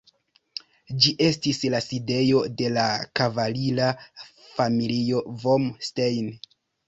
[1.05, 2.85] Ĝi estis la sidejo de la
[3.19, 3.91] kavalira
[4.57, 6.35] familio vom Stein.